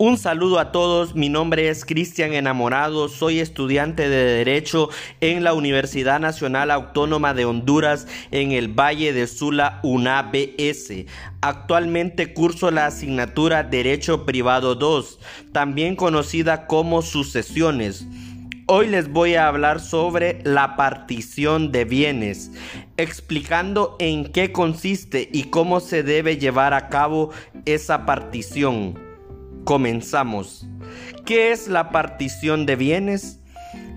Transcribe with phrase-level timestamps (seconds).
[0.00, 4.90] Un saludo a todos, mi nombre es Cristian Enamorado, soy estudiante de Derecho
[5.20, 11.04] en la Universidad Nacional Autónoma de Honduras en el Valle de Sula, UNABS.
[11.40, 15.18] Actualmente curso la asignatura Derecho Privado 2,
[15.50, 18.06] también conocida como sucesiones.
[18.66, 22.52] Hoy les voy a hablar sobre la partición de bienes,
[22.98, 27.30] explicando en qué consiste y cómo se debe llevar a cabo
[27.64, 29.07] esa partición.
[29.68, 30.66] Comenzamos.
[31.26, 33.38] ¿Qué es la partición de bienes?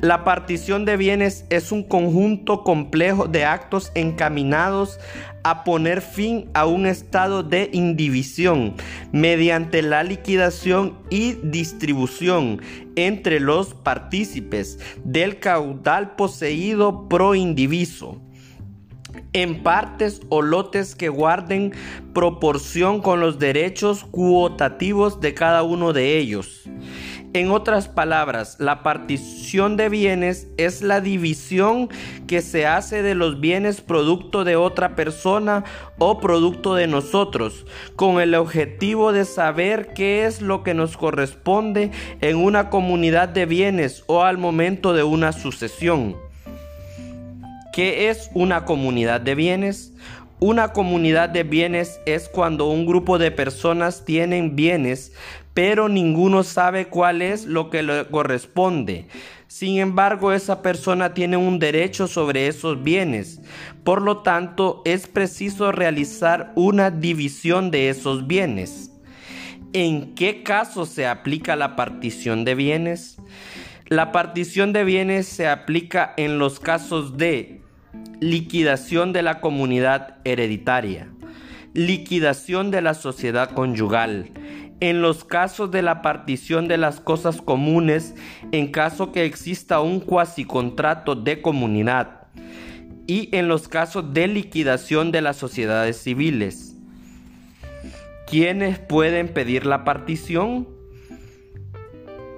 [0.00, 4.98] La partición de bienes es un conjunto complejo de actos encaminados
[5.44, 8.74] a poner fin a un estado de indivisión
[9.12, 12.60] mediante la liquidación y distribución
[12.96, 18.20] entre los partícipes del caudal poseído pro indiviso
[19.32, 21.72] en partes o lotes que guarden
[22.12, 26.68] proporción con los derechos cuotativos de cada uno de ellos.
[27.32, 31.88] En otras palabras, la partición de bienes es la división
[32.26, 35.62] que se hace de los bienes producto de otra persona
[35.98, 41.92] o producto de nosotros, con el objetivo de saber qué es lo que nos corresponde
[42.20, 46.29] en una comunidad de bienes o al momento de una sucesión.
[47.72, 49.92] ¿Qué es una comunidad de bienes?
[50.40, 55.12] Una comunidad de bienes es cuando un grupo de personas tienen bienes,
[55.54, 59.06] pero ninguno sabe cuál es lo que le corresponde.
[59.46, 63.40] Sin embargo, esa persona tiene un derecho sobre esos bienes.
[63.84, 68.90] Por lo tanto, es preciso realizar una división de esos bienes.
[69.72, 73.18] ¿En qué caso se aplica la partición de bienes?
[73.86, 77.59] La partición de bienes se aplica en los casos de
[78.20, 81.08] liquidación de la comunidad hereditaria,
[81.74, 84.30] liquidación de la sociedad conyugal,
[84.80, 88.14] en los casos de la partición de las cosas comunes,
[88.52, 92.28] en caso que exista un cuasi contrato de comunidad,
[93.06, 96.76] y en los casos de liquidación de las sociedades civiles.
[98.26, 100.68] ¿Quiénes pueden pedir la partición?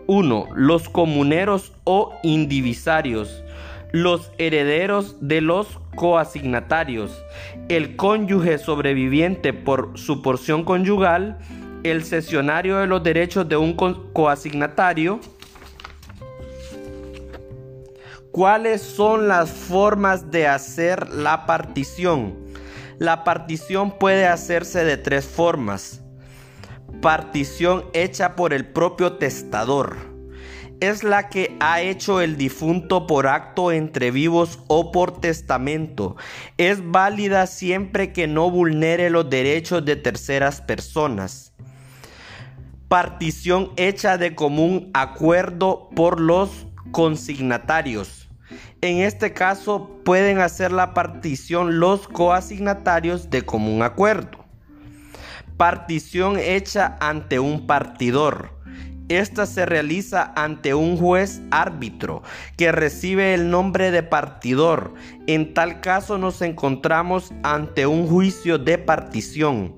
[0.06, 0.48] 1.
[0.54, 3.41] Los comuneros o indivisarios
[3.92, 7.22] los herederos de los coasignatarios,
[7.69, 11.38] el cónyuge sobreviviente por su porción conyugal,
[11.84, 15.20] el cesionario de los derechos de un coasignatario.
[18.30, 22.34] ¿Cuáles son las formas de hacer la partición?
[22.98, 26.00] La partición puede hacerse de tres formas.
[27.03, 30.12] Partición hecha por el propio testador
[30.82, 36.16] es la que ha hecho el difunto por acto entre vivos o por testamento.
[36.59, 41.54] Es válida siempre que no vulnere los derechos de terceras personas.
[42.88, 48.28] Partición hecha de común acuerdo por los consignatarios.
[48.81, 54.44] En este caso pueden hacer la partición los coasignatarios de común acuerdo.
[55.56, 58.62] Partición hecha ante un partidor
[59.19, 62.23] esta se realiza ante un juez árbitro
[62.56, 64.95] que recibe el nombre de partidor.
[65.27, 69.75] En tal caso nos encontramos ante un juicio de partición.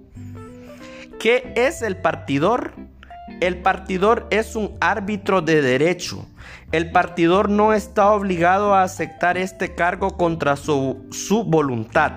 [1.18, 2.74] ¿Qué es el partidor?
[3.40, 6.26] El partidor es un árbitro de derecho.
[6.72, 12.12] El partidor no está obligado a aceptar este cargo contra su, su voluntad.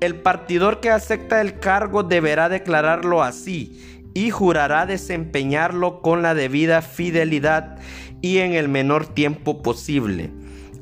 [0.00, 6.82] El partidor que acepta el cargo deberá declararlo así y jurará desempeñarlo con la debida
[6.82, 7.78] fidelidad
[8.20, 10.30] y en el menor tiempo posible.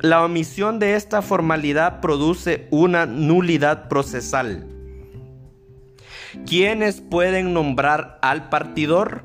[0.00, 4.66] La omisión de esta formalidad produce una nulidad procesal.
[6.46, 9.24] ¿Quiénes pueden nombrar al partidor?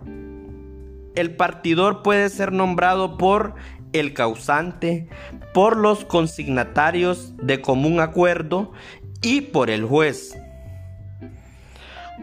[1.15, 3.55] El partidor puede ser nombrado por
[3.93, 5.07] el causante,
[5.53, 8.73] por los consignatarios de común acuerdo
[9.21, 10.37] y por el juez.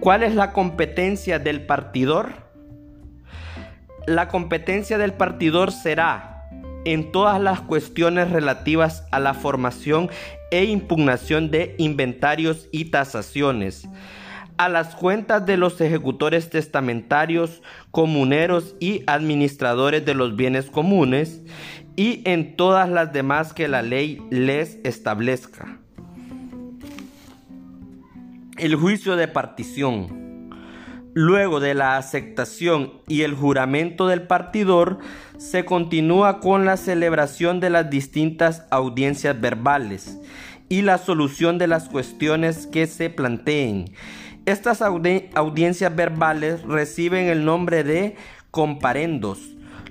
[0.02, 2.32] ¿Cuál es la competencia del partidor?
[4.08, 6.42] La competencia del partidor será
[6.84, 10.10] en todas las cuestiones relativas a la formación
[10.50, 13.88] e impugnación de inventarios y tasaciones,
[14.56, 17.62] a las cuentas de los ejecutores testamentarios,
[17.92, 21.42] comuneros y administradores de los bienes comunes,
[21.94, 25.81] y en todas las demás que la ley les establezca.
[28.62, 30.48] El juicio de partición.
[31.14, 35.00] Luego de la aceptación y el juramento del partidor,
[35.36, 40.16] se continúa con la celebración de las distintas audiencias verbales
[40.68, 43.96] y la solución de las cuestiones que se planteen.
[44.46, 48.14] Estas audiencias verbales reciben el nombre de
[48.52, 49.40] comparendos.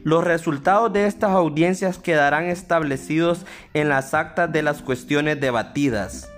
[0.06, 6.31] Los resultados de estas audiencias quedarán establecidos en las actas de las cuestiones debatidas.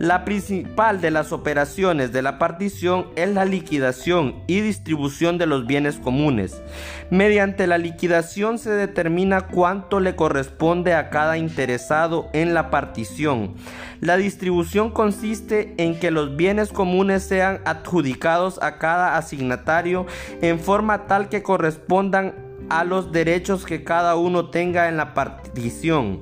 [0.00, 5.66] La principal de las operaciones de la partición es la liquidación y distribución de los
[5.66, 6.62] bienes comunes.
[7.10, 13.56] Mediante la liquidación se determina cuánto le corresponde a cada interesado en la partición.
[14.00, 20.06] La distribución consiste en que los bienes comunes sean adjudicados a cada asignatario
[20.40, 22.32] en forma tal que correspondan
[22.70, 26.20] a los derechos que cada uno tenga en la partición.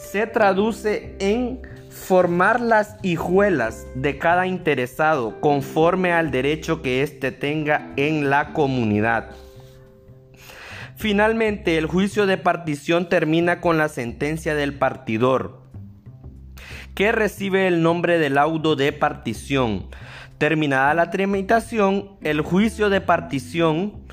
[0.00, 1.60] Se traduce en
[1.94, 9.30] formar las hijuelas de cada interesado conforme al derecho que éste tenga en la comunidad.
[10.96, 15.62] Finalmente, el juicio de partición termina con la sentencia del partidor,
[16.94, 19.86] que recibe el nombre de laudo de partición.
[20.38, 24.04] Terminada la tramitación, el juicio de partición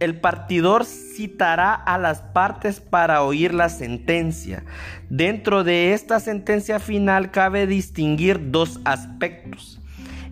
[0.00, 4.64] el partidor citará a las partes para oír la sentencia.
[5.08, 9.80] Dentro de esta sentencia final cabe distinguir dos aspectos,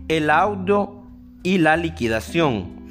[0.09, 1.03] el audio
[1.43, 2.84] y la liquidación.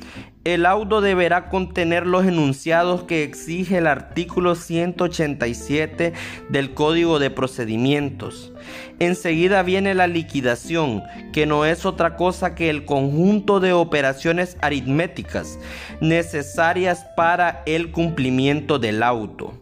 [0.44, 6.12] El laudo deberá contener los enunciados que exige el artículo 187
[6.50, 8.51] del Código de Procedimientos.
[9.00, 11.01] Enseguida viene la liquidación,
[11.31, 15.57] que no es otra cosa que el conjunto de operaciones aritméticas
[16.01, 19.54] necesarias para el cumplimiento del auto.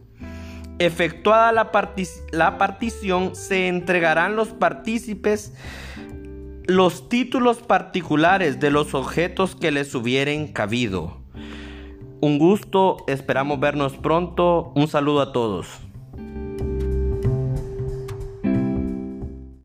[0.80, 1.70] Efectuada la,
[2.32, 5.52] la partición, se entregarán los partícipes
[6.66, 11.18] los títulos particulares de los objetos que les hubieren cabido.
[12.20, 14.72] Un gusto, esperamos vernos pronto.
[14.76, 15.66] Un saludo a todos.